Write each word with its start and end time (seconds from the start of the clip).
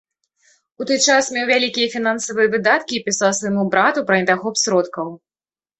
У 0.83 0.87
той 0.91 0.99
час 1.07 1.29
меў 1.35 1.45
вялікія 1.53 1.91
фінансавыя 1.97 2.47
выдаткі 2.57 2.93
і 3.01 3.05
пісаў 3.11 3.31
свайму 3.43 3.63
брату 3.77 3.99
пра 4.11 4.15
недахоп 4.25 4.55
сродкаў. 4.65 5.07